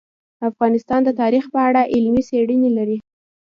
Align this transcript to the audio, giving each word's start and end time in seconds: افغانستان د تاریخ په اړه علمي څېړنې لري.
افغانستان 0.49 0.99
د 1.05 1.09
تاریخ 1.21 1.43
په 1.53 1.59
اړه 1.67 1.81
علمي 1.93 2.23
څېړنې 2.29 2.69
لري. 2.77 2.97